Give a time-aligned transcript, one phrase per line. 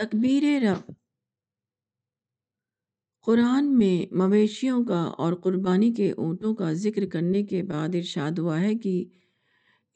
[0.00, 0.92] تکبیر رب۔
[3.22, 8.60] قرآن میں مویشیوں کا اور قربانی کے اونٹوں کا ذکر کرنے کے بعد ارشاد ہوا
[8.60, 9.04] ہے کہ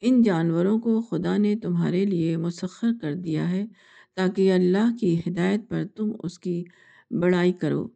[0.01, 3.67] ان جانوروں کو خدا نے تمہارے لیے مسخر کر دیا ہے
[4.15, 6.65] تاکہ اللہ کی ہدایت پر تم اس کی
[7.11, 7.89] بڑائی کرو۔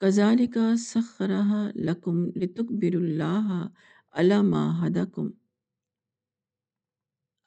[0.00, 3.68] کزال کا سخرہ لکم لتکبر اللہ
[4.12, 5.30] علامہ ہدکم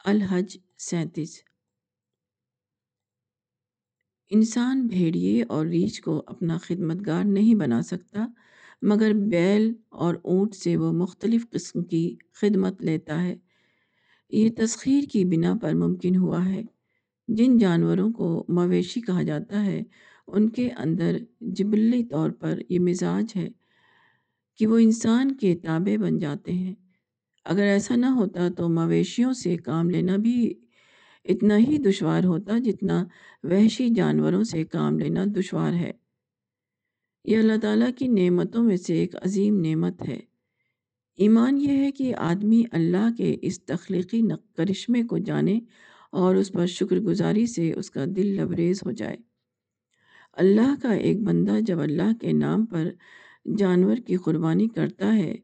[0.04, 1.47] الحج سینتیس۔
[4.30, 8.26] انسان بھیڑیے اور ریچھ کو اپنا خدمتگار نہیں بنا سکتا،
[8.82, 13.36] مگر بیل اور اونٹ سے وہ مختلف قسم کی خدمت لیتا ہے۔
[14.30, 16.62] یہ تسخیر کی بنا پر ممکن ہوا ہے۔
[17.28, 19.82] جن جانوروں کو مویشی کہا جاتا ہے،
[20.26, 23.48] ان کے اندر جبلی طور پر یہ مزاج ہے
[24.58, 26.74] کہ وہ انسان کے تابع بن جاتے ہیں۔
[27.44, 30.54] اگر ایسا نہ ہوتا تو مویشیوں سے کام لینا بھی
[31.24, 33.04] اتنا ہی دشوار ہوتا جتنا
[33.42, 35.90] وحشی جانوروں سے کام لینا دشوار ہے۔
[37.24, 40.20] یہ اللہ تعالیٰ کی نعمتوں میں سے ایک عظیم نعمت ہے۔
[41.16, 44.22] ایمان یہ ہے کہ آدمی اللہ کے اس تخلیقی
[44.56, 45.60] کرشمے کو جانے
[46.12, 49.16] اور اس پر شکر گزاری سے اس کا دل لبریز ہو جائے۔
[50.32, 52.90] اللہ کا ایک بندہ جب اللہ کے نام پر
[53.58, 55.34] جانور کی قربانی کرتا ہے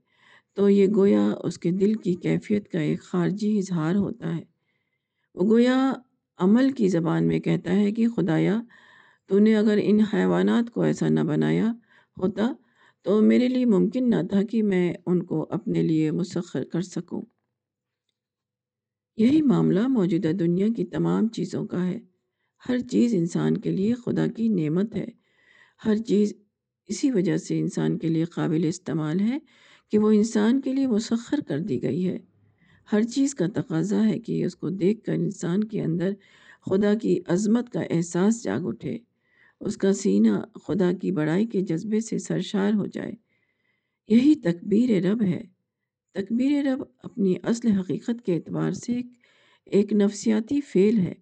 [0.54, 4.53] تو یہ گویا اس کے دل کی کیفیت کا ایک خارجی اظہار ہوتا ہے۔
[5.34, 5.92] وہ گویا
[6.38, 8.62] عمل کی زبان میں کہتا ہے کہ خدایا،
[9.26, 11.72] تو نے اگر ان حیوانات کو ایسا نہ بنایا
[12.18, 12.52] ہوتا،
[13.02, 17.22] تو میرے لیے ممکن نہ تھا کہ میں ان کو اپنے لیے مسخر کر سکوں۔
[19.16, 21.98] یہی معاملہ موجودہ دنیا کی تمام چیزوں کا ہے۔
[22.68, 25.06] ہر چیز انسان کے لیے خدا کی نعمت ہے۔
[25.84, 26.34] ہر چیز
[26.86, 29.38] اسی وجہ سے انسان کے لیے قابل استعمال ہے
[29.90, 32.18] کہ وہ انسان کے لیے مسخر کر دی گئی ہے۔
[32.92, 36.12] ہر چیز کا تقاضا ہے کہ اس کو دیکھ کر انسان کے اندر
[36.70, 38.98] خدا کی عظمت کا احساس جاگ اٹھے۔
[39.60, 43.12] اس کا سینہ خدا کی بڑائی کے جذبے سے سرشار ہو جائے۔
[44.08, 45.42] یہی تکبیر رب ہے۔
[46.14, 49.00] تکبیر رب اپنی اصل حقیقت کے اعتبار سے
[49.64, 51.14] ایک نفسیاتی فعل ہے۔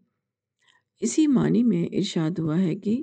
[1.01, 3.03] اسی معنی میں ارشاد ہوا ہے کہ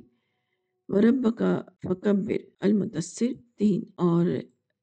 [0.87, 3.25] ورب کا فکبر المتصر
[3.57, 4.25] تین اور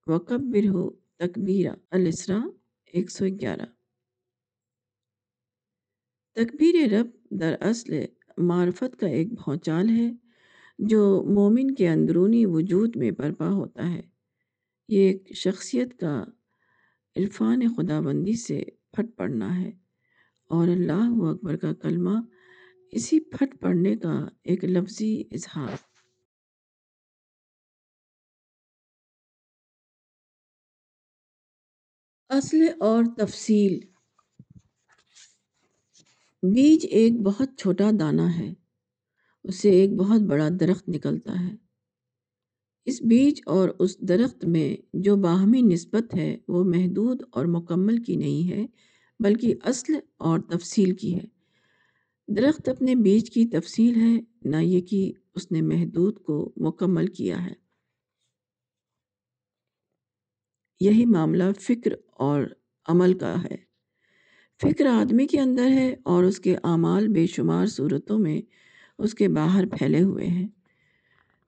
[0.06, 2.38] وکبر ہو تکبیرہ الاسرا
[2.92, 3.75] ایک سو گیارہ۔
[6.36, 7.06] تکبیر رب
[7.40, 8.04] در اصل
[8.38, 10.12] معرفت کا ایک بھونچال ہے
[10.78, 14.02] جو مومن کے اندرونی وجود میں برپا ہوتا ہے۔
[14.88, 16.24] یہ ایک شخصیت کا
[17.16, 19.70] عرفان خدا بندی سے پھٹ پڑنا ہے
[20.50, 22.18] اور اللہ اکبر کا کلمہ
[22.92, 25.76] اسی پھٹ پڑنے کا ایک لفظی اظہار۔
[32.28, 33.95] اصل اور تفصیل۔
[36.42, 38.54] بیج ایک بہت چھوٹا دانہ ہے۔
[39.44, 41.54] اسے ایک بہت بڑا درخت نکلتا ہے۔
[42.84, 48.16] اس بیج اور اس درخت میں جو باہمی نسبت ہے، وہ محدود اور مکمل کی
[48.16, 48.66] نہیں ہے،
[49.20, 51.24] بلکہ اصل اور تفصیل کی ہے۔
[52.28, 57.44] درخت اپنے بیج کی تفصیل ہے، نہ یہ کہ اس نے محدود کو مکمل کیا
[57.46, 57.54] ہے۔
[60.80, 62.42] یہی معاملہ فکر اور
[62.88, 63.65] عمل کا ہے۔
[64.62, 68.42] فکر آدمی کے اندر ہے اور اس کے اعمال بے شمار صورتوں میں
[68.98, 70.48] اس کے باہر پھیلے ہوئے ہیں۔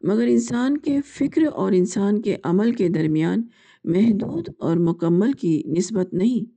[0.00, 3.42] مگر انسان کے فکر اور انسان کے عمل کے درمیان
[3.84, 6.50] محدود اور مکمل کی نسبت نہیں،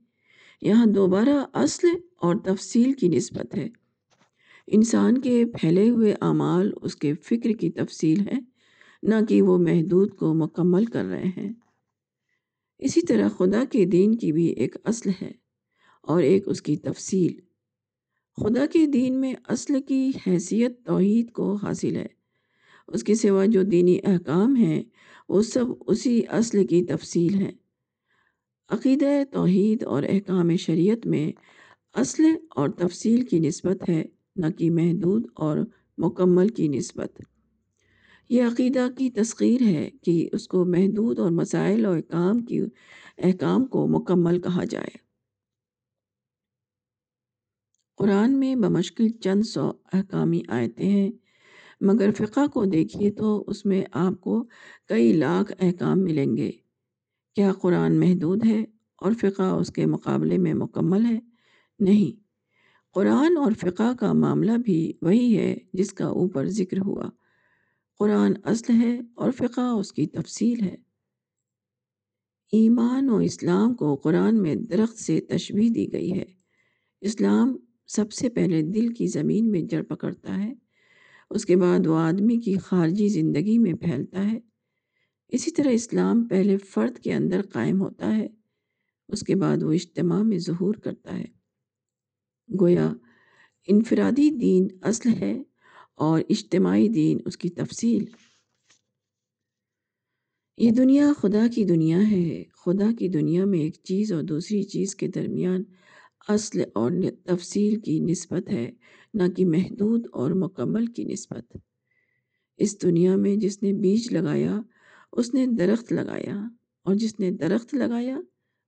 [0.62, 3.68] یہاں دوبارہ اصل اور تفصیل کی نسبت ہے۔
[4.66, 8.38] انسان کے پھیلے ہوئے اعمال اس کے فکر کی تفصیل ہے،
[9.02, 11.52] نہ کہ وہ محدود کو مکمل کر رہے ہیں۔
[12.78, 15.41] اسی طرح خدا کے دین کی بھی ایک اصل ہے۔
[16.02, 17.32] اور ایک اس کی تفصیل۔
[18.36, 22.06] خدا کے دین میں اصل کی حیثیت توحید کو حاصل ہے۔
[22.88, 24.82] اس کے سوا جو دینی احکام ہیں،
[25.28, 27.52] وہ سب اسی اصل کی تفصیل ہے
[28.68, 31.32] عقیدہ توحید اور احکام شریعت میں
[31.94, 34.04] اصل اور تفصیل کی نسبت ہے،
[34.36, 35.58] نہ کہ محدود اور
[35.98, 37.22] مکمل کی نسبت۔
[38.28, 42.60] یہ عقیدہ کی تسخیر ہے کہ اس کو محدود اور مسائل اور احکام کی،
[43.18, 45.11] احکام کو مکمل کہا جائے۔
[47.96, 51.10] قرآن میں بمشکل چند سو احکامی آیتیں ہیں۔
[51.80, 54.44] مگر فقہ کو دیکھیے تو اس میں آپ کو
[54.88, 56.50] کئی لاکھ احکام ملیں گے۔
[57.34, 58.64] کیا قرآن محدود ہے
[58.96, 61.18] اور فقہ اس کے مقابلے میں مکمل ہے؟
[61.78, 62.22] نہیں۔
[62.94, 67.10] قرآن اور فقہ کا معاملہ بھی وہی ہے جس کا اوپر ذکر ہوا۔
[67.98, 70.76] قرآن اصل ہے اور فقہ اس کی تفصیل ہے۔
[72.52, 76.24] ایمان و اسلام کو قرآن میں درخت سے تشبیح دی گئی ہے۔
[77.00, 77.56] اسلام
[77.94, 80.52] سب سے پہلے دل کی زمین میں جڑ پکڑتا ہے۔
[81.30, 84.38] اس کے بعد وہ آدمی کی خارجی زندگی میں پھیلتا ہے۔
[85.28, 88.28] اسی طرح اسلام پہلے فرد کے اندر قائم ہوتا ہے۔
[89.08, 91.24] اس کے بعد وہ اجتماع میں ظہور کرتا ہے۔
[92.60, 92.92] گویا
[93.68, 95.42] انفرادی دین اصل ہے
[95.94, 98.04] اور اجتماعی دین اس کی تفصیل۔
[100.58, 104.96] یہ دنیا خدا کی دنیا ہے۔ خدا کی دنیا میں ایک چیز اور دوسری چیز
[104.96, 105.62] کے درمیان
[106.28, 106.90] اصل اور
[107.24, 108.70] تفصیل کی نسبت ہے،
[109.14, 111.56] نہ کہ محدود اور مکمل کی نسبت۔
[112.56, 114.60] اس دنیا میں جس نے بیج لگایا،
[115.12, 116.48] اس نے درخت لگایا،
[116.82, 118.18] اور جس نے درخت لگایا،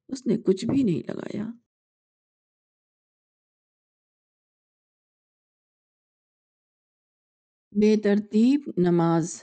[0.08, 1.46] اس نے کچھ بھی نہیں لگایا۔
[7.72, 9.42] بے ترتیب نماز۔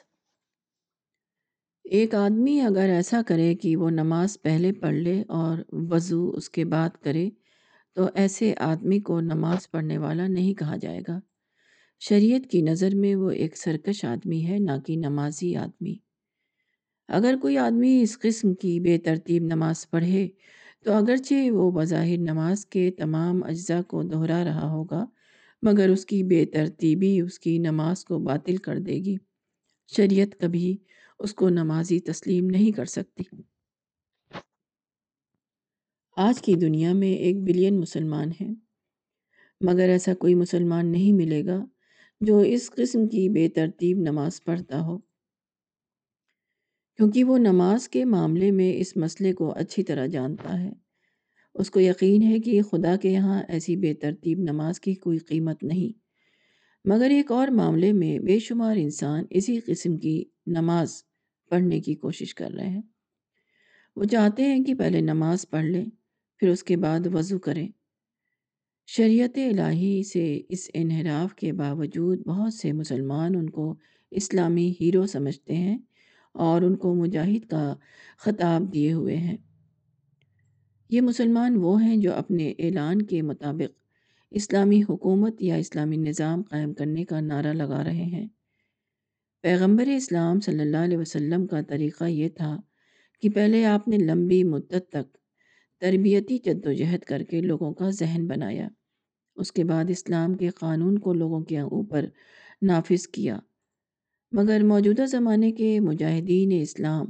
[1.84, 6.66] ایک آدمی اگر ایسا کرے کہ وہ نماز پہلے پڑھ لے اور وضو اس کے
[6.66, 7.30] بعد کرے
[7.96, 11.20] تو ایسے آدمی کو نماز پڑھنے والا نہیں کہا جائے گا۔
[12.00, 15.96] شریعت کی نظر میں وہ ایک سرکش آدمی ہے، نہ کہ نمازی آدمی۔
[17.08, 20.28] اگر کوئی آدمی اس قسم کی بے ترتیب نماز پڑھے،
[20.86, 25.06] تو اگرچہ وہ بظاہر نماز کے تمام اجزاء کو دہرا رہا ہوگا،
[25.62, 29.16] مگر اس کی بے ترتیبی اس کی نماز کو باطل کر دے گی۔
[29.88, 30.78] شریعت کبھی
[31.20, 33.24] اس کو نمازی تسلیم نہیں کر سکتی۔
[36.18, 38.56] آج کی دنیا میں ایک بلین مسلمان ہیں۔
[39.62, 41.66] مگر ایسا کوئی مسلمان نہیں ملے گا
[42.22, 44.98] جو اس قسم کی بے ترتیب نماز پڑھتا ہو۔
[46.96, 50.72] کیونکہ وہ نماز کے معاملے میں اس مسئلے کو اچھی طرح جانتا ہے۔
[51.56, 55.64] اس کو یقین ہے کہ خدا کے یہاں ایسی بے ترتیب نماز کی کوئی قیمت
[55.64, 56.00] نہیں۔
[56.86, 61.04] مگر ایک اور معاملے میں بے شمار انسان اسی قسم کی نماز
[61.50, 62.82] پڑھنے کی کوشش کر رہے ہیں۔
[63.96, 65.86] وہ چاہتے ہیں کہ پہلے نماز پڑھ لیں
[66.42, 67.68] پھر اس کے بعد وضو کریں۔
[68.88, 73.76] شریعت الہی سے اس انحراف کے باوجود بہت سے مسلمان ان کو
[74.12, 75.78] اسلامی ہیرو سمجھتے ہیں
[76.34, 77.76] اور ان کو مجاہد کا
[78.18, 79.38] خطاب دیے ہوئے ہیں۔
[80.90, 83.80] یہ مسلمان وہ ہیں جو اپنے اعلان کے مطابق
[84.32, 88.28] اسلامی حکومت یا اسلامی نظام قائم کرنے کا نعرہ لگا رہے ہیں۔
[89.42, 92.62] پیغمبر اسلام صلی اللہ علیہ وسلم کا طریقہ یہ تھا
[93.22, 95.21] کہ پہلے آپ نے لمبی مدت تک
[95.82, 98.68] تربیتی جد و جہد کر کے لوگوں کا ذہن بنایا۔
[99.36, 102.06] اس کے بعد اسلام کے قانون کو لوگوں کے اوپر
[102.62, 103.40] نافذ کیا۔
[104.32, 107.06] مگر موجودہ زمانے کے مجاہدین اسلام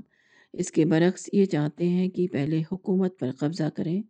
[0.53, 4.01] اس کے برعکس یہ چاہتے ہیں کہ پہلے حکومت پر قبضہ کریں،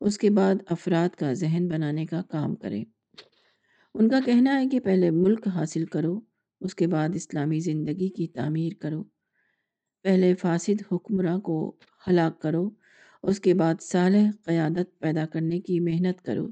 [0.00, 2.84] اس کے بعد افراد کا ذہن بنانے کا کام کریں۔
[3.94, 6.20] ان کا کہنا ہے کہ پہلے ملک حاصل کرو،
[6.60, 9.04] اس کے بعد اسلامی زندگی کی تعمیر کرو۔
[10.02, 11.76] پہلے فاسد حکمراں کو
[12.08, 12.70] ہلاک کرو
[13.22, 16.48] اس کے بعد صالح قیادت پیدا کرنے کی محنت کرو۔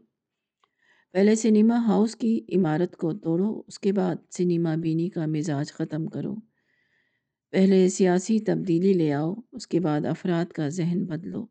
[1.13, 6.07] پہلے سنیما ہاؤس کی عمارت کو توڑو، اس کے بعد سنیما بینی کا مزاج ختم
[6.07, 6.35] کرو۔
[7.51, 11.47] پہلے سیاسی تبدیلی لے آؤ، اس کے بعد افراد کا ذہن بدلو۔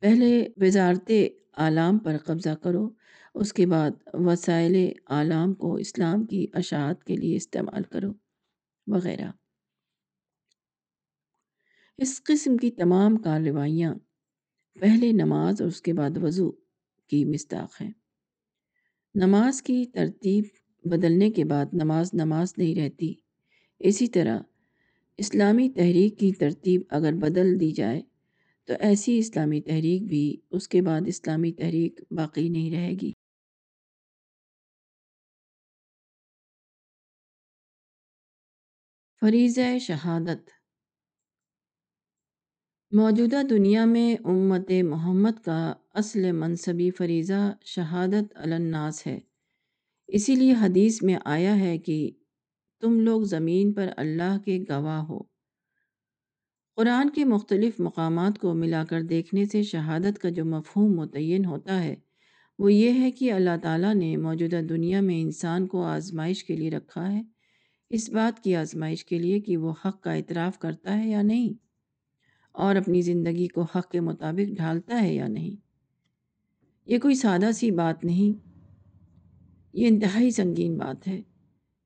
[0.00, 1.12] پہلے وزارت
[1.56, 2.90] اعلام پر قبضہ کرو،
[3.34, 8.12] اس کے بعد وسائل اعلام کو اسلام کی اشاعت کے لیے استعمال کرو،
[8.86, 9.30] وغیرہ۔
[11.98, 13.94] اس قسم کی تمام کارروائیاں
[14.80, 16.50] پہلے نماز اور اس کے بعد وضو
[17.06, 17.92] کی مستاق ہیں۔
[19.14, 20.44] نماز کی ترتیب
[20.84, 23.14] بدلنے کے بعد نماز نماز نہیں رہتی۔
[23.78, 24.38] اسی طرح
[25.16, 28.02] اسلامی تحریک کی ترتیب اگر بدل دی جائے
[28.64, 33.12] تو ایسی اسلامی تحریک بھی اس کے بعد اسلامی تحریک باقی نہیں رہے گی۔
[39.20, 40.50] فریضہ شہادت
[42.92, 49.20] موجودہ دنیا میں امت محمد کا اصل منصبی فریضہ شہادت الناس ہے۔
[50.06, 52.10] اسی لیے حدیث میں آیا ہے کہ
[52.80, 55.18] تم لوگ زمین پر اللہ کے گواہ ہو۔
[56.76, 61.84] قرآن کے مختلف مقامات کو ملا کر دیکھنے سے شہادت کا جو مفہوم متعین ہوتا
[61.84, 61.94] ہے،
[62.58, 66.70] وہ یہ ہے کہ اللہ تعالیٰ نے موجودہ دنیا میں انسان کو آزمائش کے لیے
[66.70, 67.22] رکھا ہے۔
[67.90, 71.65] اس بات کی آزمائش کے لیے کہ وہ حق کا اعتراف کرتا ہے یا نہیں۔
[72.56, 75.56] اور اپنی زندگی کو حق کے مطابق ڈھالتا ہے یا نہیں؟
[76.86, 78.46] یہ کوئی سادہ سی بات نہیں۔
[79.72, 81.22] یہ انتہائی سنگین بات ہے،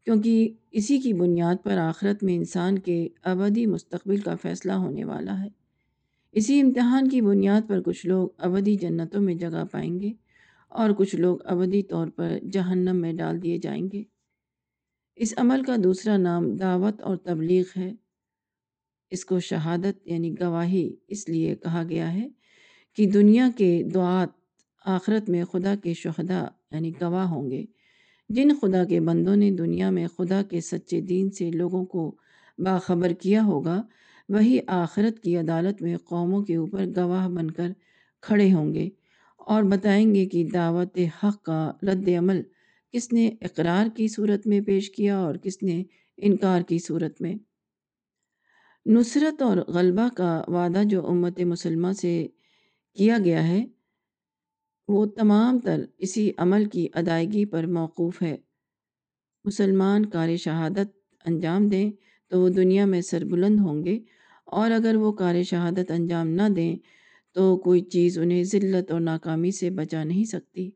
[0.04, 5.42] کیونکہ اسی کی بنیاد پر آخرت میں انسان کے ابدی مستقبل کا فیصلہ ہونے والا
[5.42, 5.48] ہے۔
[6.32, 10.12] اسی امتحان کی بنیاد پر کچھ لوگ ابدی جنتوں میں جگہ پائیں گے
[10.68, 14.02] اور کچھ لوگ ابدی طور پر جہنم میں ڈال دیے جائیں گے۔
[15.16, 17.92] اس عمل کا دوسرا نام دعوت اور تبلیغ ہے۔
[19.10, 22.28] اس کو شہادت یعنی گواہی اس لیے کہا گیا ہے
[22.96, 24.28] کہ دنیا کے دعات
[24.84, 27.64] آخرت میں خدا کے شہداء یعنی گواہ ہوں گے۔
[28.28, 32.16] جن خدا کے بندوں نے دنیا میں خدا کے سچے دین سے لوگوں کو
[32.58, 33.82] باخبر کیا ہوگا،
[34.28, 37.70] وہی آخرت کی عدالت میں قوموں کے اوپر گواہ بن کر
[38.20, 38.88] کھڑے ہوں گے۔
[39.38, 42.42] اور بتائیں گے کہ دعوت حق کا رد عمل
[42.92, 45.82] کس نے اقرار کی صورت میں پیش کیا اور کس نے
[46.16, 47.34] انکار کی صورت میں۔
[48.86, 52.12] نصرت اور غلبہ کا وعدہ جو امت مسلمہ سے
[52.96, 53.64] کیا گیا ہے،
[54.88, 58.36] وہ تمام تر اسی عمل کی ادائیگی پر موقوف ہے۔
[59.44, 61.90] مسلمان کار شہادت انجام دیں
[62.32, 63.98] تو وہ دنیا میں سربلند ہوں گے،
[64.48, 66.74] اور اگر وہ کار شہادت انجام نہ دیں
[67.36, 70.70] تو کوئی چیز انہیں ذلت اور ناکامی سے بچا نہیں سکتی۔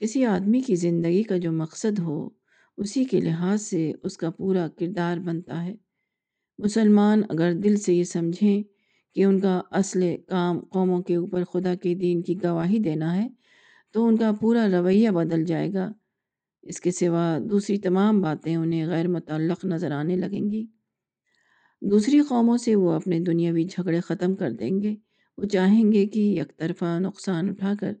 [0.00, 2.28] کسی آدمی کی زندگی کا جو مقصد ہو
[2.76, 5.74] اسی کے لحاظ سے اس کا پورا کردار بنتا ہے۔
[6.58, 8.62] مسلمان اگر دل سے یہ سمجھیں
[9.14, 13.28] کہ ان کا اصل کام قوموں کے اوپر خدا کے دین کی گواہی دینا ہے،
[13.92, 15.92] تو ان کا پورا رویہ بدل جائے گا۔
[16.62, 20.66] اس کے سوا دوسری تمام باتیں انہیں غیر متعلق نظر آنے لگیں گی۔
[21.82, 24.94] دوسری قوموں سے وہ اپنے دنیاوی جھگڑے ختم کر دیں گے۔
[25.38, 27.92] وہ چاہیں گے کہ یک طرفہ نقصان اٹھا کر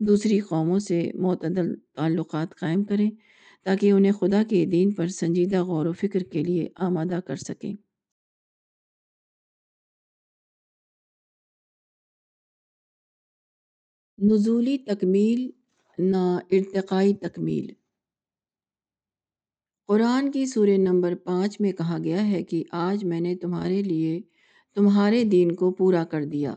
[0.00, 3.10] دوسری قوموں سے معتدل تعلقات قائم کریں۔
[3.66, 7.72] تاکہ انہیں خدا کے دین پر سنجیدہ غور و فکر کے لیے آمادہ کر سکیں۔
[14.18, 15.50] نزولی تکمیل،
[15.98, 17.66] نا ارتقائی تکمیل۔
[19.88, 24.20] قرآن کی سورہ نمبر پانچ میں کہا گیا ہے کہ آج میں نے تمہارے لیے
[24.74, 26.54] تمہارے دین کو پورا کر دیا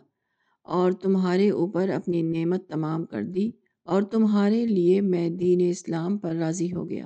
[0.65, 3.51] اور تمہارے اوپر اپنی نعمت تمام کر دی۔
[3.89, 7.05] اور تمہارے لیے میں دین اسلام پر راضی ہو گیا۔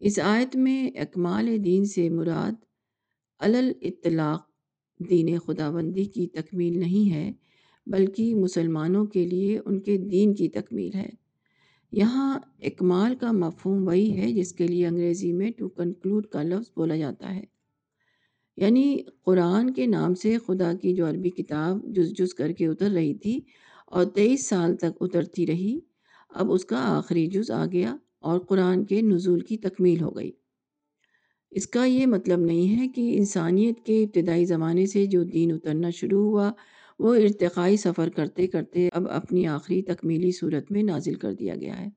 [0.00, 2.52] اس آیت میں اکمال دین سے مراد
[3.40, 4.42] علل اطلاق
[5.10, 7.32] دین خدا بندی کی تکمیل نہیں ہے،
[7.86, 11.08] بلکہ مسلمانوں کے لیے ان کے دین کی تکمیل ہے۔
[11.92, 16.70] یہاں اکمال کا مفہوم وہی ہے جس کے لیے انگریزی میں ٹو کنکلوڈ کا لفظ
[16.76, 17.44] بولا جاتا ہے۔
[18.56, 22.90] یعنی قرآن کے نام سے خدا کی جو عربی کتاب جز جز کر کے اتر
[22.90, 23.40] رہی تھی
[23.92, 25.78] اور تیئیس سال تک اترتی رہی۔
[26.30, 30.30] اب اس کا آخری جز آ گیا اور قرآن کے نزول کی تکمیل ہو گئی۔
[31.50, 35.90] اس کا یہ مطلب نہیں ہے کہ انسانیت کے ابتدائی زمانے سے جو دین اترنا
[35.90, 36.52] شروع ہوا،
[36.98, 41.80] وہ ارتقائی سفر کرتے کرتے اب اپنی آخری تکمیلی صورت میں نازل کر دیا گیا
[41.80, 41.88] ہے۔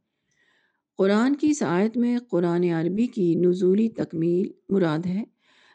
[0.97, 5.23] قرآن کی سعایت میں قرآن عربی کی نزولی تکمیل مراد ہے،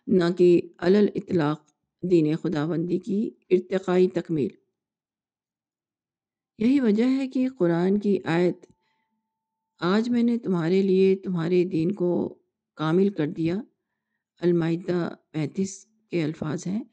[0.07, 1.63] نہ کہ علل اطلاق
[2.03, 4.60] دین خداوندی کی ارتقائی تکمیل۔
[6.61, 8.67] یہی وجہ ہے کہ قرآن کی آیت
[9.81, 12.39] آج میں نے تمہارے لیے، تمہارے دین کو
[12.75, 13.57] کامل کر دیا۔
[14.41, 16.85] المائدہ پینتیس کے الفاظ ہیں۔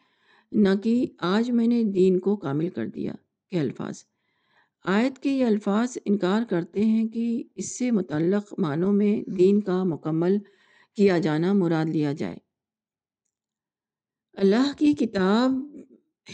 [0.52, 3.14] نہ کہ آج میں نے دین کو کامل کر دیا
[3.52, 4.04] کے الفاظ۔
[4.86, 9.84] آیت کے یہ الفاظ انکار کرتے ہیں کہ اس سے متعلق معنوں میں دین کا
[9.84, 10.38] مکمل
[10.96, 12.38] کیا جانا مراد لیا جائے۔
[14.34, 15.52] اللہ کی کتاب،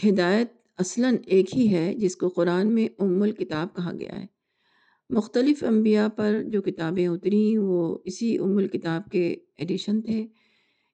[0.08, 4.26] ہدایت اصلاً ایک ہی ہے جس کو قرآن میں ام الکتاب کہا گیا ہے۔
[5.10, 10.26] مختلف انبیاء پر جو کتابیں اتری، وہ اسی ام الکتاب کے ایڈیشن تھے۔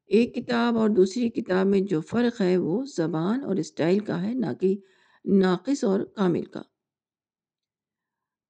[0.06, 4.34] ایک کتاب اور دوسری کتاب میں جو فرق ہے، وہ زبان اور اسٹائل کا ہے،
[4.34, 4.76] نہ کہ
[5.24, 6.62] ناقص اور کامل کا۔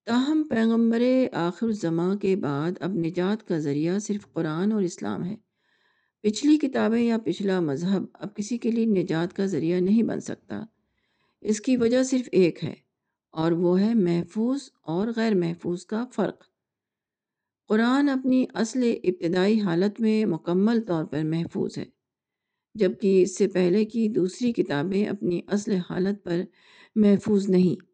[0.07, 5.37] تاہم، پیغمبر آخر زماں کے بعد اب نجات کا ذریعہ صرف قرآن اور اسلام ہے۔
[6.23, 10.65] پچھلی کتابیں یا پچھلا مذہب اب کسی کے لیے نجات کا ذریعہ نہیں بن سکتا۔
[11.43, 12.75] اس کی وجہ صرف ایک ہے،
[13.35, 16.45] اور وہ ہے محفوظ اور غیر محفوظ کا فرق۔
[17.71, 21.85] قرآن اپنی اصل ابتدائی حالت میں مکمل طور پر محفوظ ہے،
[22.75, 26.41] جبکہ اس سے پہلے کی دوسری کتابیں اپنی اصل حالت پر
[26.97, 27.85] محفوظ نہیں۔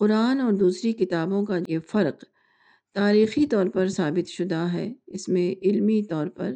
[0.00, 2.24] قرآن اور دوسری کتابوں کا یہ فرق
[2.96, 6.54] تاریخی طور پر ثابت شدہ ہے، اس میں علمی طور پر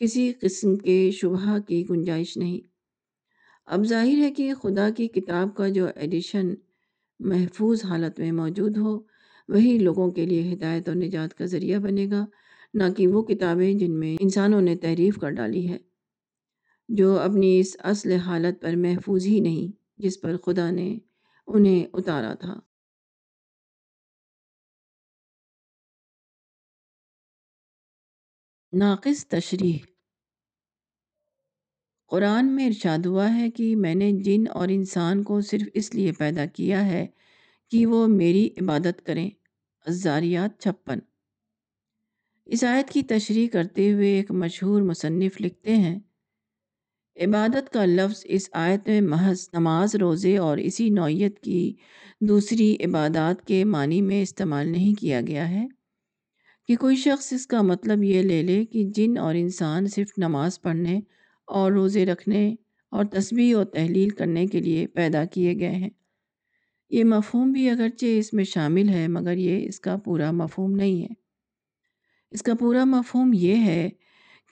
[0.00, 2.60] کسی قسم کے شبہ کی گنجائش نہیں۔
[3.68, 6.54] اب ظاہر ہے کہ خدا کی کتاب کا جو ایڈیشن
[7.20, 8.98] محفوظ حالت میں موجود ہو،
[9.48, 12.26] وہی لوگوں کے لیے ہدایت اور نجات کا ذریعہ بنے گا،
[12.74, 15.78] نہ کہ وہ کتابیں جن میں انسانوں نے تحریف کر ڈالی ہے،
[16.88, 20.98] جو اپنی اس اصل حالت پر محفوظ ہی نہیں، جس پر خدا نے
[21.46, 22.60] انہیں اتارا تھا۔
[28.72, 29.78] ناقص تشریح
[32.08, 36.12] قرآن میں ارشاد ہوا ہے کہ میں نے جن اور انسان کو صرف اس لیے
[36.12, 37.06] پیدا کیا ہے
[37.70, 39.30] کہ وہ میری عبادت کریں۔
[39.86, 40.98] الزاریات چھپن۔
[42.46, 45.98] اس آیت کی تشریح کرتے ہوئے ایک مشہور مصنف لکھتے ہیں،
[47.16, 51.74] عبادت کا لفظ اس آیت میں محض نماز، روزے اور اسی نوعیت کی
[52.20, 55.66] دوسری عبادات کے معنی میں استعمال نہیں کیا گیا ہے۔
[56.68, 60.60] کہ کوئی شخص اس کا مطلب یہ لے لے کہ جن اور انسان صرف نماز
[60.60, 61.00] پڑھنے
[61.46, 62.54] اور روزے رکھنے
[62.90, 65.90] اور تسبیح و تحلیل کرنے کے لیے پیدا کیے گئے ہیں۔
[66.90, 71.02] یہ مفہوم بھی اگرچہ اس میں شامل ہے، مگر یہ اس کا پورا مفہوم نہیں
[71.02, 71.14] ہے۔
[72.30, 73.88] اس کا پورا مفہوم یہ ہے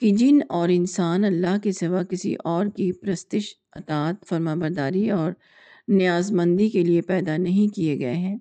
[0.01, 5.31] کہ جن اور انسان اللہ کے سوا کسی اور کی پرستش، اطاعت فرما برداری اور
[5.87, 8.37] نیاز مندی کے لیے پیدا نہیں کیے گئے ہیں۔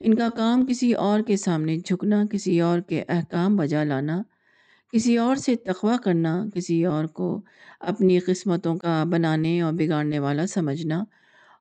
[0.00, 4.22] ان کا کام کسی اور کے سامنے جھکنا، کسی اور کے احکام بجا لانا
[4.92, 7.40] کسی اور سے تقوی کرنا، کسی اور کو
[7.80, 11.04] اپنی قسمتوں کا بنانے اور بگاڑنے والا سمجھنا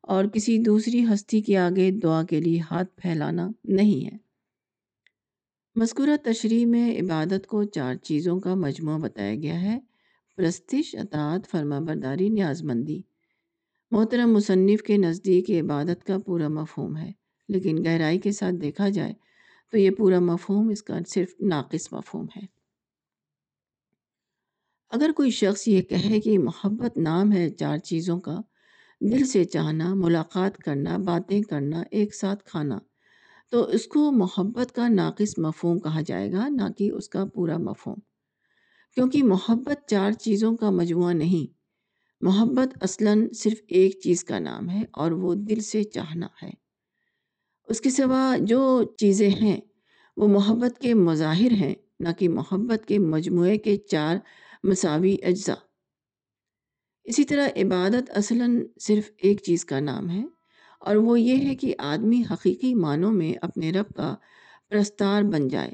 [0.02, 4.18] اور کسی دوسری ہستی کے آگے دعا کے لیے ہاتھ پھیلانا نہیں ہے۔
[5.76, 9.80] مذکورہ تشریح میں عبادت کو چار چیزوں کا مجموعہ بتایا گیا ہے۔
[10.38, 13.02] پرستش، اطاعت فرما برداری نیاز مندی
[13.92, 17.12] محترم مصنف کے نزدیک عبادت کا پورا مفہوم ہے،
[17.50, 19.14] لیکن گہرائی کے ساتھ دیکھا جائے
[19.72, 22.55] تو یہ پورا مفہوم اس کا صرف ناقص مفہوم ہے۔
[24.90, 28.38] اگر کوئی شخص یہ کہے کہ محبت نام ہے چار چیزوں کا،
[29.02, 32.80] دل سے چاہنا، ملاقات کرنا، باتیں کرنا، ایک ساتھ کھانا،
[33.52, 37.58] تو اس کو محبت کا ناقص مفہوم کہا جائے گا، نہ کہ اس کا پورا
[37.58, 38.00] مفہوم۔
[38.94, 41.54] کیونکہ محبت چار چیزوں کا مجموعہ نہیں،
[42.22, 46.52] محبت اصلاً صرف ایک چیز کا نام ہے اور وہ دل سے چاہنا ہے۔
[47.68, 49.62] اس کے سوا جو چیزیں ہیں،
[50.18, 54.18] وہ محبت کے مظاہر ہیں، نہ کہ محبت کے مجموعے کے چار
[54.66, 55.62] مساوی اجزاء۔
[57.06, 60.24] اسی طرح عبادت اصلاً صرف ایک چیز کا نام ہے،
[60.80, 64.16] اور وہ یہ ہے کہ آدمی حقیقی معنوں میں اپنے رب کا
[64.70, 65.72] پرستار بن جائے۔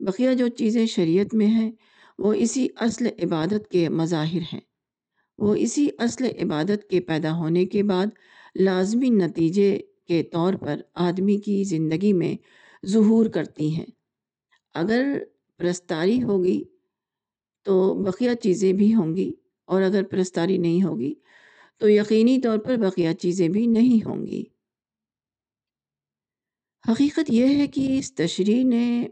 [0.00, 1.70] بقیہ جو چیزیں شریعت میں ہیں،
[2.18, 4.60] وہ اسی اصل عبادت کے مظاہر ہیں۔
[5.38, 8.06] وہ اسی اصل عبادت کے پیدا ہونے کے بعد
[8.54, 9.78] لازمی نتیجے
[10.08, 12.36] کے طور پر آدمی کی زندگی میں
[12.86, 13.86] ظہور کرتی ہیں۔
[14.74, 15.18] اگر
[15.58, 16.62] پرستاری ہوگی
[17.66, 19.32] تو بقیہ چیزیں بھی ہوں گی
[19.64, 21.14] اور اگر پرستاری نہیں ہوگی
[21.78, 24.44] تو یقینی طور پر بقیہ چیزیں بھی نہیں ہوں گی۔
[26.88, 29.06] حقیقت یہ ہے کہ اس تشریح نے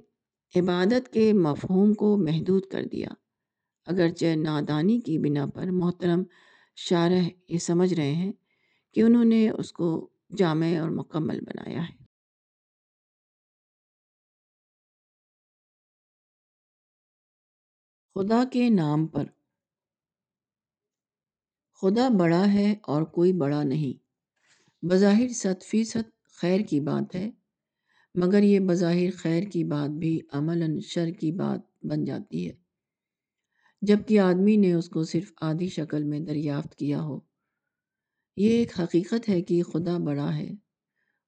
[0.57, 3.09] عبادت کے مفہوم کو محدود کر دیا۔
[3.87, 6.23] اگرچہ نادانی کی بنا پر محترم
[6.77, 8.33] شارح یہ سمجھ رہے ہیں
[8.95, 12.04] کہ انہوں نے اس کو جامع اور مکمل بنایا ہے۔
[18.15, 19.25] خدا کے نام پر۔
[21.81, 24.05] خدا بڑا ہے اور کوئی بڑا نہیں۔
[24.87, 27.31] بظاہر صد فیصد خیر کی بات ہے،
[28.15, 32.53] مگر یہ بظاہر خیر کی بات بھی عملاً شر کی بات بن جاتی ہے۔
[33.83, 37.21] جبکہ آدمی نے اس کو صرف آدھی شکل میں دریافت کیا ہو۔
[38.37, 40.51] یہ ایک حقیقت ہے کہ خدا بڑا ہے،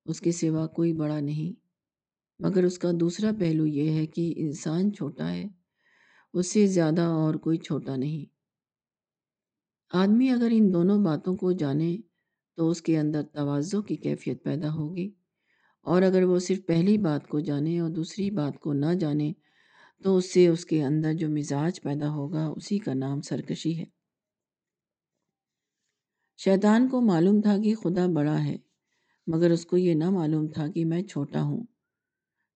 [0.05, 1.61] اس کے سوا کوئی بڑا نہیں۔
[2.39, 5.45] مگر اس کا دوسرا پہلو یہ ہے کہ انسان چھوٹا ہے۔
[6.37, 8.33] اس سے زیادہ اور کوئی چھوٹا نہیں۔
[9.93, 11.97] آدمی اگر ان دونوں باتوں کو جانے
[12.57, 15.11] تو اس کے اندر توازوں کی کیفیت پیدا ہوگی۔
[15.83, 19.33] اور اگر وہ صرف پہلی بات کو جانے اور دوسری بات کو نہ جانے
[20.03, 23.85] تو اس سے اس کے اندر جو مزاج پیدا ہوگا اسی کا نام سرکشی ہے۔
[26.37, 28.57] شیطان کو معلوم تھا کہ خدا بڑا ہے،
[29.27, 31.65] مگر اس کو یہ نہ معلوم تھا کہ میں چھوٹا ہوں۔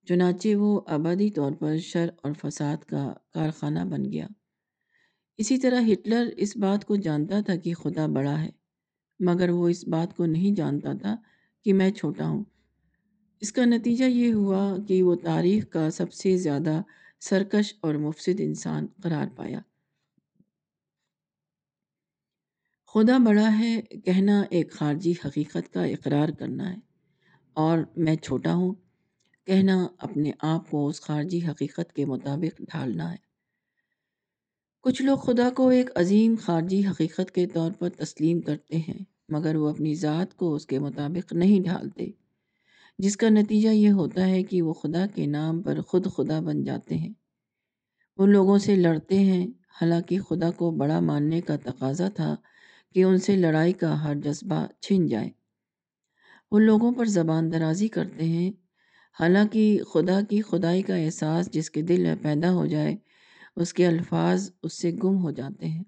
[0.07, 4.27] چنانچہ وہ ابدی طور پر شر اور فساد کا کارخانہ بن گیا۔
[5.39, 8.51] اسی طرح ہٹلر اس بات کو جانتا تھا کہ خدا بڑا ہے،
[9.21, 11.17] مگر وہ اس بات کو نہیں جانتا تھا
[11.67, 12.45] کہ میں چھوٹا ہوں۔
[13.43, 16.81] اس کا نتیجہ یہ ہوا کہ وہ تاریخ کا سب سے زیادہ
[17.21, 19.61] سرکش اور مفسد انسان قرار پایا۔
[22.95, 26.79] خدا بڑا ہے، کہنا ایک خارجی حقیقت کا اقرار کرنا ہے،
[27.57, 28.73] اور میں چھوٹا ہوں
[29.47, 33.17] کہنا اپنے آپ کو اس خارجی حقیقت کے مطابق ڈھالنا ہے۔
[34.81, 39.57] کچھ لوگ خدا کو ایک عظیم خارجی حقیقت کے طور پر تسلیم کرتے ہیں، مگر
[39.57, 42.11] وہ اپنی ذات کو اس کے مطابق نہیں ڈھالتے،
[42.99, 46.65] جس کا نتیجہ یہ ہوتا ہے کہ وہ خدا کے نام پر خود خدا بن
[46.65, 47.13] جاتے ہیں۔
[48.17, 49.47] وہ لوگوں سے لڑتے ہیں،
[49.81, 52.37] حالانکہ خدا کو بڑا ماننے کا تقاضا تھا
[52.95, 55.31] کہ ان سے لڑائی کا ہر جذبہ چھن جائے۔
[56.51, 58.51] وہ لوگوں پر زبان درازی کرتے ہیں
[59.19, 62.97] حالانکہ خدا کی خدائی کا احساس جس کے دل میں پیدا ہو جائے،
[63.57, 65.85] اس کے الفاظ اس سے گم ہو جاتے ہیں۔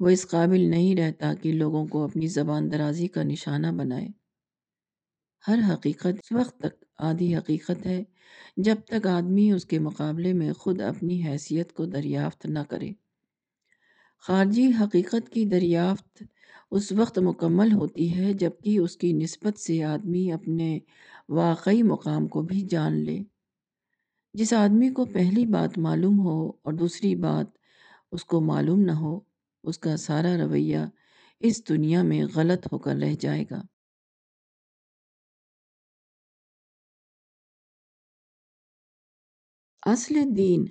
[0.00, 4.08] وہ اس قابل نہیں رہتا کہ لوگوں کو اپنی زبان درازی کا نشانہ بنائے۔
[5.48, 8.04] ہر حقیقت اس وقت تک آدھی حقیقت ہے
[8.56, 12.92] جب تک آدمی اس کے مقابلے میں خود اپنی حیثیت کو دریافت نہ کرے۔
[14.26, 16.22] خارجی حقیقت کی دریافت
[16.72, 20.78] اس وقت مکمل ہوتی ہے جبکہ اس کی نسبت سے آدمی اپنے
[21.28, 23.18] واقعی مقام کو بھی جان لے۔
[24.34, 27.46] جس آدمی کو پہلی بات معلوم ہو اور دوسری بات
[28.12, 29.20] اس کو معلوم نہ ہو،
[29.64, 30.78] اس کا سارا رویہ
[31.40, 33.62] اس دنیا میں غلط ہو کر رہ جائے گا۔
[39.82, 40.64] اصل دین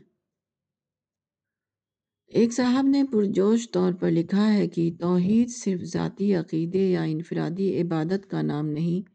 [2.37, 7.81] ایک صاحب نے پرجوش طور پر لکھا ہے کہ توحید صرف ذاتی عقیدے یا انفرادی
[7.81, 9.09] عبادت کا نام نہیں۔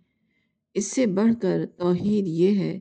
[0.74, 2.80] اس سے بڑھ کر توحید یہ ہے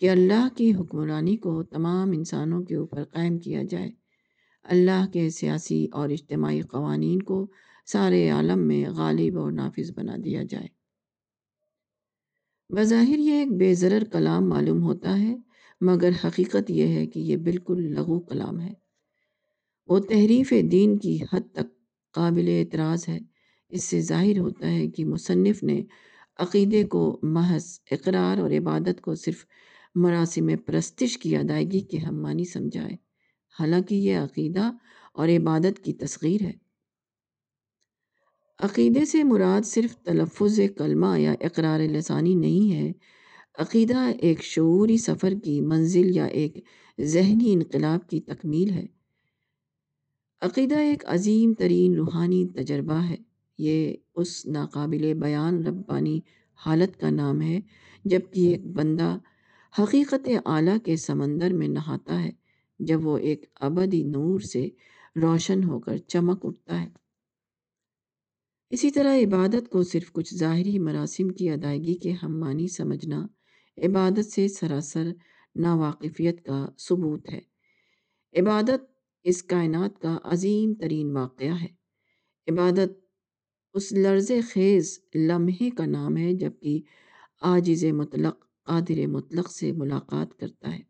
[0.00, 3.90] کہ اللہ کی حکمرانی کو تمام انسانوں کے اوپر قائم کیا جائے۔
[4.64, 7.46] اللہ کے سیاسی اور اجتماعی قوانین کو
[7.86, 10.68] سارے عالم میں غالب اور نافذ بنا دیا جائے۔
[12.76, 15.36] بظاہر یہ ایک بے ضرر کلام معلوم ہوتا ہے،
[15.80, 18.87] مگر حقیقت یہ ہے کہ یہ بالکل لغو کلام ہے۔
[19.88, 21.68] وہ تحریف دین کی حد تک
[22.14, 23.18] قابل اعتراض ہے۔
[23.68, 25.82] اس سے ظاہر ہوتا ہے کہ مصنف نے
[26.38, 29.44] عقیدے کو محض اقرار اور عبادت کو صرف
[29.94, 32.96] مراسم پرستش کی ادائیگی کے ہم معنی سمجھائے،
[33.60, 34.70] حالانکہ یہ عقیدہ
[35.14, 36.52] اور عبادت کی تصغیر ہے۔
[38.58, 42.92] عقیدے سے مراد صرف تلفظ کلمہ یا اقرار لسانی نہیں ہے،
[43.58, 46.64] عقیدہ ایک شعوری سفر کی منزل یا ایک
[47.00, 48.97] ذہنی انقلاب کی تکمیل ہے۔
[50.40, 53.16] عقیدہ ایک عظیم ترین روحانی تجربہ ہے۔
[53.58, 56.20] یہ اس ناقابل بیان ربانی
[56.66, 57.60] حالت کا نام ہے،
[58.04, 59.18] جبکہ ایک بندہ
[59.78, 62.30] حقیقت اعلیٰ کے سمندر میں نہاتا ہے،
[62.78, 64.68] جب وہ ایک ابدی نور سے
[65.22, 66.88] روشن ہو کر چمک اٹھتا ہے۔
[68.70, 73.26] اسی طرح عبادت کو صرف کچھ ظاہری مراسم کی ادائیگی کے ہم معنی سمجھنا
[73.78, 75.06] عبادت سے سراسر
[75.56, 77.40] ناواقفیت کا ثبوت ہے۔
[78.40, 78.97] عبادت
[79.28, 81.68] اس کائنات کا عظیم ترین واقعہ ہے۔
[82.52, 82.90] عبادت
[83.74, 86.80] اس لرز خیز لمحے کا نام ہے، جبکہ
[87.42, 90.80] عاجز مطلق، قادر مطلق سے ملاقات کرتا ہے۔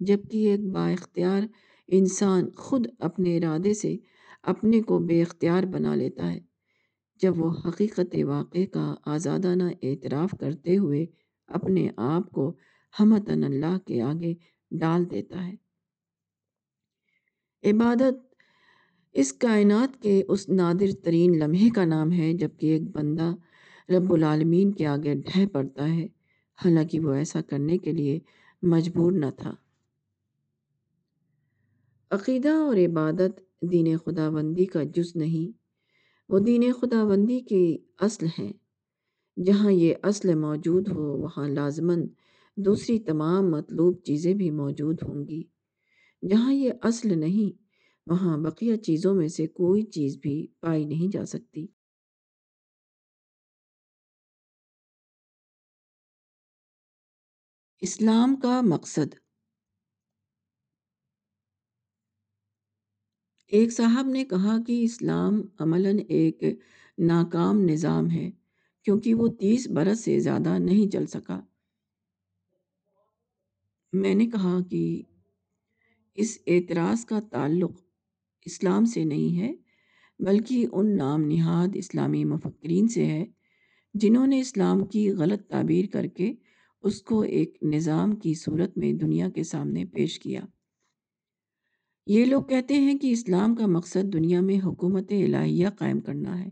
[0.00, 1.42] جبکہ ایک با اختیار
[1.88, 3.96] انسان خود اپنے ارادے سے
[4.42, 6.40] اپنے کو بے اختیار بنا لیتا ہے،
[7.22, 11.06] جب وہ حقیقت واقع کا آزادانہ اعتراف کرتے ہوئے
[11.46, 12.56] اپنے آپ کو
[13.00, 14.34] ہمتن اللہ کے آگے
[14.70, 15.69] ڈال دیتا ہے۔
[17.64, 18.34] عبادت
[19.12, 23.34] اس کائنات کے اس نادر ترین لمحے کا نام ہے، جبکہ ایک بندہ
[23.88, 26.06] رب العالمین کے آگے ڈھہ پڑتا ہے۔
[26.64, 28.18] حالانکہ وہ ایسا کرنے کے لیے
[28.62, 29.54] مجبور نہ تھا۔
[32.10, 35.58] عقیدہ اور عبادت دین خدا بندی کا جز نہیں،
[36.28, 38.52] وہ دین خدا بندی کی اصل ہیں۔
[39.44, 42.06] جہاں یہ اصل موجود ہو، وہاں لازماً
[42.56, 45.42] دوسری تمام مطلوب چیزیں بھی موجود ہوں گی۔
[46.22, 47.62] جہاں یہ اصل نہیں،
[48.06, 51.66] وہاں بقیہ چیزوں میں سے کوئی چیز بھی پائی نہیں جا سکتی۔
[57.82, 59.14] اسلام کا مقصد۔
[63.46, 66.42] ایک صاحب نے کہا کہ اسلام عملاً ایک
[66.98, 68.30] ناکام نظام ہے،
[68.82, 71.40] کیونکہ وہ تیس برس سے زیادہ نہیں چل سکا۔
[73.92, 75.02] میں نے کہا کہ
[76.14, 77.72] اس اعتراض کا تعلق
[78.46, 79.52] اسلام سے نہیں ہے،
[80.18, 83.24] بلکہ ان نام نہاد اسلامی مفکرین سے ہے،
[83.94, 86.34] جنہوں نے اسلام کی غلط تعبیر کر کے
[86.82, 90.40] اس کو ایک نظام کی صورت میں دنیا کے سامنے پیش کیا۔
[92.06, 96.48] یہ لوگ کہتے ہیں کہ اسلام کا مقصد دنیا میں حکومت الہیہ قائم کرنا ہے۔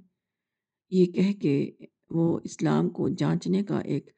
[0.90, 1.70] یہ کہہ کے
[2.10, 4.10] وہ اسلام کو جانچنے کا ایک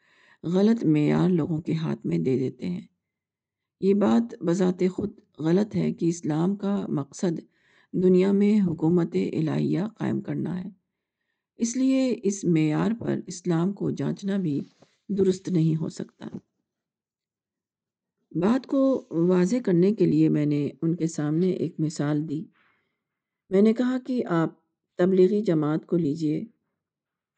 [0.42, 2.87] غلط معیار لوگوں کے ہاتھ میں دے دیتے ہیں۔
[3.80, 7.40] یہ بات بذات خود غلط ہے کہ اسلام کا مقصد
[7.92, 10.68] دنیا میں حکومت الہیہ قائم کرنا ہے۔
[11.56, 14.60] اس لیے اس معیار پر اسلام کو جانچنا بھی
[15.08, 16.26] درست نہیں ہو سکتا۔
[18.32, 22.44] بات کو واضح کرنے کے لیے میں نے ان کے سامنے ایک مثال دی۔
[23.50, 24.54] میں نے کہا کہ آپ
[24.96, 26.44] تبلیغی جماعت کو لیجیے۔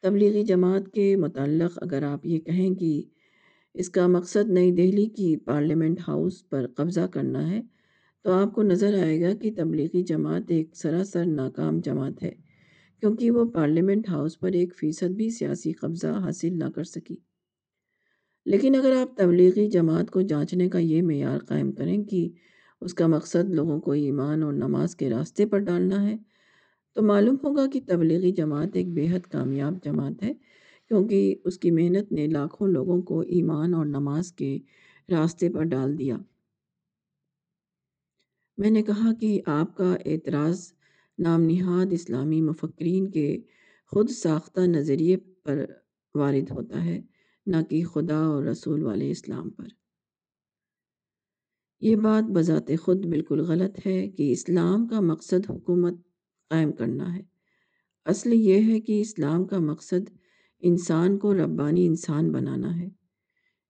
[0.03, 3.03] تبلیغی جماعت کے متعلق اگر آپ یہ کہیں کہ
[3.75, 7.61] اس کا مقصد نئی دہلی کی پارلیمنٹ ہاؤس پر قبضہ کرنا ہے۔
[8.23, 12.33] تو آپ کو نظر آئے گا کہ تبلیغی جماعت ایک سراسر ناکام جماعت ہے،
[13.01, 17.17] کیونکہ وہ پارلیمنٹ ہاؤس پر ایک فیصد بھی سیاسی قبضہ حاصل نہ کر سکی۔
[18.47, 22.29] لیکن اگر آپ تبلیغی جماعت کو جانچنے کا یہ معیار قائم کریں کہ
[22.81, 26.17] اس کا مقصد لوگوں کو ایمان اور نماز کے راستے پر ڈالنا ہے،
[26.95, 30.33] تو معلوم ہوگا کہ تبلیغی جماعت ایک بیحد کامیاب جماعت ہے۔
[30.89, 34.59] کیونکہ اس کی محنت نے لاکھوں لوگوں کو ایمان اور نماز کے
[35.09, 36.17] راستے پر ڈال دیا۔
[38.59, 40.73] میں نے کہا کہ آپ کا اعتراض
[41.19, 43.41] نام نہاد اسلامی مفکرین کے
[43.87, 45.65] خود ساختہ نظریے پر
[46.15, 47.03] وارد ہوتا ہے،
[47.47, 49.67] نہ کہ خدا اور رسول والے اسلام پر۔
[51.81, 55.95] یہ بات بذات خود بالکل غلط ہے کہ اسلام کا مقصد حکومت
[56.51, 57.23] قائم کرنا ہے۔
[58.05, 60.22] اصل یہ ہے کہ اسلام کا مقصد
[60.65, 62.89] انسان کو ربانی انسان بنانا ہے۔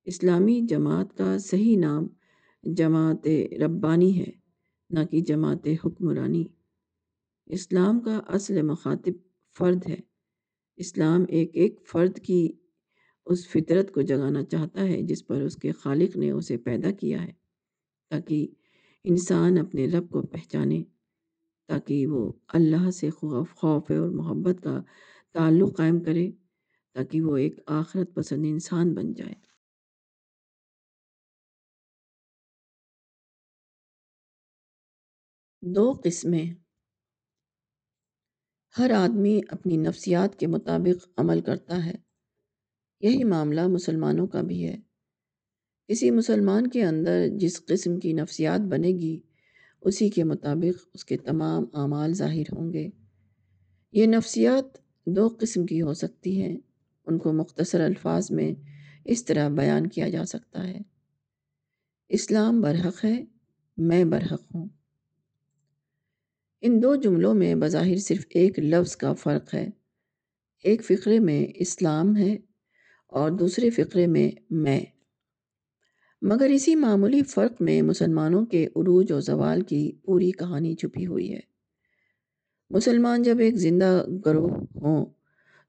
[0.05, 2.07] اسلامی جماعت کا صحیح نام
[2.63, 3.29] جماعت
[3.61, 4.31] ربانی ہے،
[4.91, 6.45] نہ کہ جماعت حکمرانی۔
[7.47, 9.13] اسلام کا اصل مخاطب
[9.59, 9.97] فرد ہے۔
[10.77, 12.53] اسلام ایک ایک فرد کی
[13.27, 17.25] اس فطرت کو جگانا چاہتا ہے، جس پر اس کے خالق نے اسے پیدا کیا
[17.25, 17.33] ہے،
[18.11, 18.47] تاکہ
[19.05, 20.83] انسان اپنے رب کو پہچانے،
[21.69, 24.83] تاکہ وہ اللہ سے خوف خوف اور محبت کا
[25.33, 26.31] تعلق قائم کرے۔
[26.93, 29.35] تاکہ وہ ایک آخرت پسند انسان بن جائے۔
[35.63, 36.55] دو قسمیں۔
[38.79, 41.95] ہر آدمی اپنی نفسیات کے مطابق عمل کرتا ہے۔
[43.01, 44.77] یہی معاملہ مسلمانوں کا بھی ہے۔
[45.89, 49.21] کسی مسلمان کے اندر جس قسم کی نفسیات بنے گی،
[49.81, 52.89] اسی کے مطابق اس کے تمام اعمال ظاہر ہوں گے۔
[53.93, 56.72] یہ نفسیات دو قسم کی ہو سکتی ہیں۔
[57.07, 58.53] ان کو مختصر الفاظ میں
[59.05, 60.79] اس طرح بیان کیا جا سکتا ہے۔
[62.09, 63.25] اسلام برحق ہے،
[63.77, 64.69] میں برحق ہوں۔
[66.61, 69.69] ان دو جملوں میں بظاہر صرف ایک لفظ کا فرق ہے۔
[70.65, 72.37] ایک فقرے میں اسلام ہے
[73.09, 74.81] اور دوسرے فقرے میں میں۔
[76.23, 81.35] مگر اسی معمولی فرق میں مسلمانوں کے عروج و زوال کی پوری کہانی چھپی ہوئی
[81.35, 81.41] ہے۔
[82.71, 85.07] مسلمان جب ایک زندہ گروہ ہوں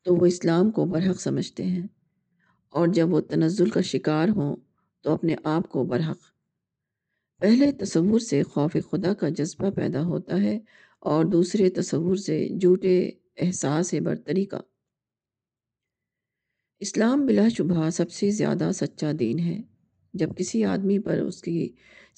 [0.04, 1.88] تو وہ اسلام کو برحق سمجھتے ہیں۔
[2.70, 4.56] اور جب وہ تنزل کا شکار ہوں
[5.02, 6.18] تو اپنے آپ کو برحق۔
[7.40, 10.60] پہلے تصور سے خوف خدا کا جذبہ پیدا ہوتا ہے
[11.00, 14.60] اور دوسرے تصور سے جھوٹے احساس برتری کا۔
[16.80, 19.62] اسلام بلا شبہ سب سے زیادہ سچا دین ہے۔
[20.14, 21.72] جب کسی آدمی پر اس کی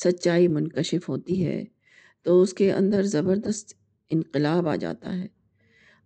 [0.03, 1.63] سچائی منکشف ہوتی ہے
[2.21, 3.73] تو اس کے اندر زبردست
[4.09, 5.27] انقلاب آ جاتا ہے۔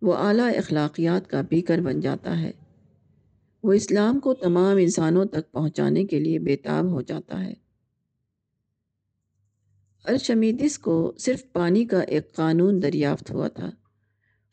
[0.02, 2.52] وہ اعلیٰ اخلاقیات کا پیکر بن جاتا ہے۔
[3.64, 7.54] وہ اسلام کو تمام انسانوں تک پہنچانے کے لیے بیتاب ہو جاتا ہے۔
[10.08, 13.70] ارشمیدس کو صرف پانی کا ایک قانون دریافت ہوا تھا۔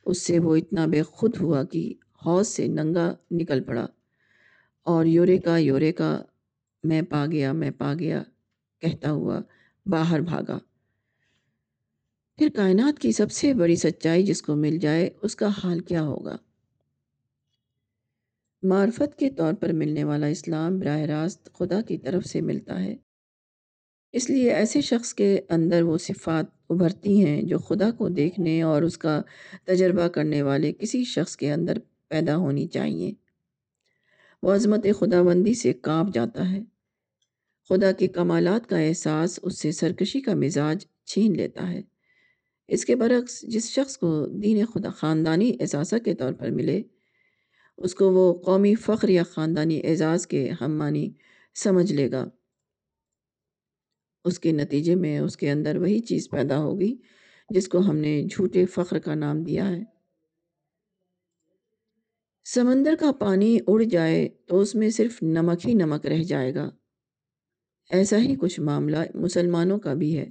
[0.06, 1.94] اس سے وہ اتنا بے خود ہوا کہ
[2.26, 3.87] حوض سے ننگا نکل پڑا
[4.82, 6.22] اور یورے کا یورے کا
[6.85, 8.22] میں پا گیا، میں پا گیا،
[8.80, 9.40] کہتا ہوا
[9.87, 10.59] باہر بھاگا۔
[12.38, 16.03] پھر کائنات کی سب سے بڑی سچائی جس کو مل جائے، اس کا حال کیا
[16.03, 16.37] ہوگا؟
[18.62, 22.96] معرفت کے طور پر ملنے والا اسلام براہ راست خدا کی طرف سے ملتا ہے۔
[24.12, 28.83] اس لیے ایسے شخص کے اندر وہ صفات ابھرتی ہیں جو خدا کو دیکھنے اور
[28.83, 29.22] اس کا
[29.64, 33.12] تجربہ کرنے والے کسی شخص کے اندر پیدا ہونی چاہیے۔
[34.42, 36.61] وہ عظمت خدا بندی سے کانپ جاتا ہے۔
[37.68, 41.95] خدا کے کمالات کا احساس اس سے سرکشی کا مزاج چھین لیتا ہے۔
[42.68, 46.83] اس کے برعکس جس شخص کو دین خدا خاندانی احساسہ کے طور پر ملے،
[47.79, 51.11] اس کو وہ قومی فخر یا خاندانی اعزاز کے ہم مانی
[51.55, 52.29] سمجھ لے گا۔
[54.24, 56.96] اس کے نتیجے میں اس کے اندر وہی چیز پیدا ہوگی
[57.50, 59.83] جس کو ہم نے جھوٹے فخر کا نام دیا ہے۔
[62.44, 66.70] سمندر کا پانی اڑ جائے تو اس میں صرف نمک ہی نمک رہ جائے گا۔
[67.90, 70.31] ایسا ہی کچھ معاملہ مسلمانوں کا بھی ہے۔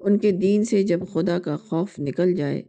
[0.00, 2.62] ان کے دین سے جب خدا کا خوف نکل جائے،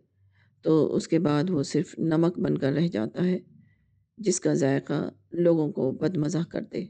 [0.61, 3.39] تو اس کے بعد وہ صرف نمک بن کر رہ جاتا ہے،
[4.17, 6.85] جس کا ذائقہ لوگوں کو بد مزہ کرتے۔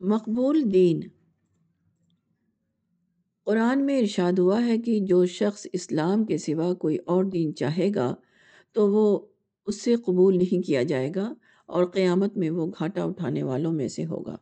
[0.00, 1.00] مقبول دین۔
[3.44, 7.90] قرآن میں ارشاد ہوا ہے کہ جو شخص اسلام کے سوا کوئی اور دین چاہے
[7.94, 8.14] گا،
[8.72, 9.26] تو وہ
[9.66, 11.34] اس سے قبول نہیں کیا جائے گا۔
[11.66, 14.36] اور قیامت میں وہ گھاٹا اٹھانے والوں میں سے ہوگا۔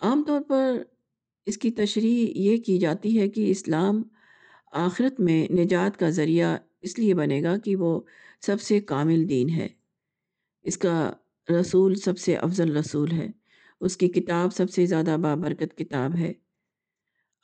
[0.00, 0.82] عام طور پر
[1.46, 4.02] اس کی تشریح یہ کی جاتی ہے کہ اسلام
[4.72, 8.00] آخرت میں نجات کا ذریعہ اس لیے بنے گا کہ وہ
[8.40, 9.68] سب سے کامل دین ہے۔
[10.62, 11.12] اس کا
[11.60, 13.28] رسول سب سے افضل رسول ہے۔
[13.80, 16.32] اس کی کتاب سب سے زیادہ بابرکت کتاب ہے۔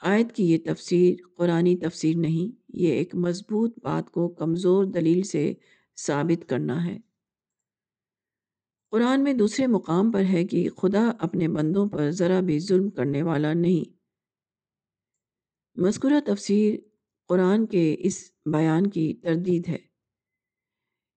[0.01, 5.55] آیت کی یہ تفسیر قرآنی تفسیر نہیں، یہ ایک مضبوط بات کو کمزور دلیل سے
[5.97, 7.12] ثابت کرنا ہے۔
[8.93, 13.23] قرآن میں دوسرے مقام پر ہے کہ خدا اپنے بندوں پر ذرا بھی ظلم کرنے
[13.23, 13.97] والا نہیں۔
[15.77, 16.75] مذکورہ تفسیر
[17.29, 19.79] قرآن کے اس بیان کی تردید ہے۔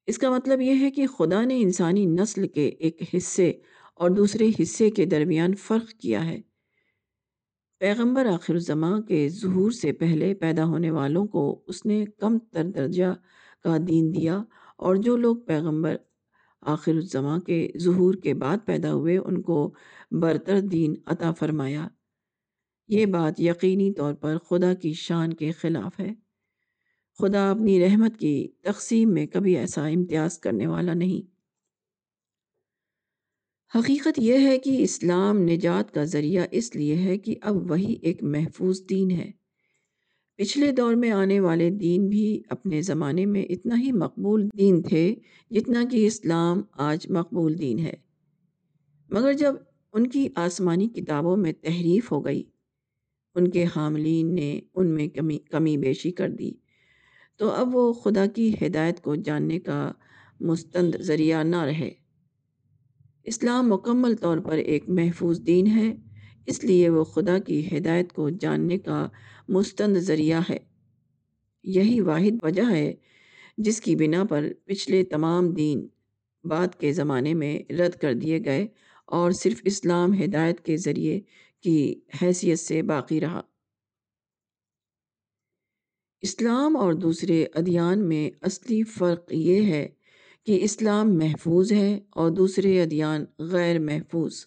[0.07, 3.53] اس کا مطلب یہ ہے کہ خدا نے انسانی نسل کے ایک حصے
[3.95, 6.41] اور دوسرے حصے کے درمیان فرق کیا ہے۔
[7.79, 12.63] پیغمبر آخر الزماں کے ظہور سے پہلے پیدا ہونے والوں کو اس نے کم تر
[12.63, 13.15] درجہ
[13.63, 14.43] کا دین دیا
[14.77, 15.95] اور جو لوگ پیغمبر
[16.65, 19.73] آخر الزماں کے ظہور کے بعد پیدا ہوئے، ان کو
[20.11, 21.87] برتر دین عطا فرمایا۔
[22.87, 26.13] یہ بات یقینی طور پر خدا کی شان کے خلاف ہے۔
[27.19, 31.35] خدا اپنی رحمت کی تقسیم میں کبھی ایسا امتیاز کرنے والا نہیں۔
[33.77, 38.23] حقیقت یہ ہے کہ اسلام نجات کا ذریعہ اس لیے ہے کہ اب وہی ایک
[38.23, 39.31] محفوظ دین ہے۔
[40.35, 45.15] پچھلے دور میں آنے والے دین بھی اپنے زمانے میں اتنا ہی مقبول دین تھے
[45.51, 47.93] جتنا کہ اسلام آج مقبول دین ہے۔
[49.09, 49.53] مگر جب
[49.93, 52.43] ان کی آسمانی کتابوں میں تحریف ہو گئی،
[53.35, 56.51] ان کے حاملین نے ان میں کمی کمی بیشی کر دی،
[57.37, 59.91] تو اب وہ خدا کی ہدایت کو جاننے کا
[60.39, 61.91] مستند ذریعہ نہ رہے۔
[63.23, 65.95] اسلام مکمل طور پر ایک محفوظ دین ہے،
[66.45, 69.09] اس لیے وہ خدا کی ہدایت کو جاننے کا
[69.47, 70.57] مستند ذریعہ ہے۔
[71.63, 72.93] یہی واحد وجہ ہے
[73.57, 75.87] جس کی بنا پر پچھلے تمام دین
[76.43, 78.67] بعد کے زمانے میں رد کر دیے گئے
[79.05, 81.21] اور صرف اسلام ہدایت کے ذریعے
[81.61, 83.41] کی حیثیت سے باقی رہا۔
[86.21, 89.87] اسلام اور دوسرے ادیان میں اصلی فرق یہ ہے
[90.45, 94.45] کہ اسلام محفوظ ہے اور دوسرے ادیان غیر محفوظ۔